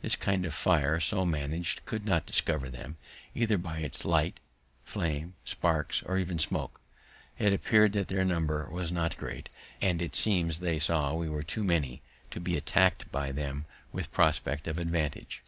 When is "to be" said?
12.30-12.56